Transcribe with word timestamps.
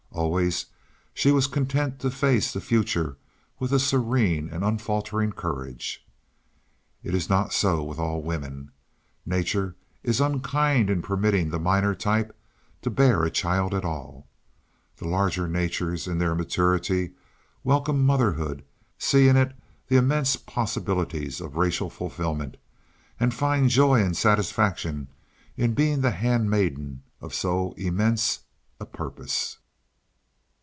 Always 0.13 0.65
she 1.13 1.31
was 1.31 1.47
content 1.47 1.99
to 2.01 2.11
face 2.11 2.51
the 2.51 2.59
future 2.59 3.15
with 3.59 3.71
a 3.71 3.79
serene 3.79 4.49
and 4.49 4.63
unfaltering 4.63 5.31
courage. 5.31 6.05
It 7.01 7.15
is 7.15 7.29
not 7.29 7.53
so 7.53 7.81
with 7.81 7.97
all 7.97 8.21
women. 8.21 8.71
Nature 9.25 9.75
is 10.03 10.19
unkind 10.21 10.89
in 10.89 11.01
permitting 11.01 11.49
the 11.49 11.59
minor 11.59 11.95
type 11.95 12.37
to 12.81 12.89
bear 12.89 13.23
a 13.23 13.31
child 13.31 13.73
at 13.73 13.85
all. 13.85 14.27
The 14.97 15.07
larger 15.07 15.47
natures 15.47 16.07
in 16.07 16.19
their 16.19 16.35
maturity 16.35 17.13
welcome 17.63 18.05
motherhood, 18.05 18.63
see 18.99 19.29
in 19.29 19.37
it 19.37 19.55
the 19.87 19.95
immense 19.95 20.35
possibilities 20.35 21.39
of 21.39 21.55
racial 21.55 21.89
fulfilment, 21.89 22.57
and 23.17 23.33
find 23.33 23.69
joy 23.69 24.03
and 24.03 24.15
satisfaction 24.15 25.07
in 25.55 25.73
being 25.73 26.01
the 26.01 26.11
hand 26.11 26.49
maiden 26.49 27.01
of 27.21 27.33
so 27.33 27.71
immense 27.77 28.41
a 28.79 28.85
purpose. 28.85 29.57